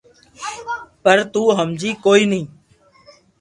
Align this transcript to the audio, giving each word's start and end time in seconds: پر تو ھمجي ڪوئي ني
پر 1.03 1.17
تو 1.33 1.41
ھمجي 1.57 1.91
ڪوئي 2.05 2.23
ني 2.31 2.41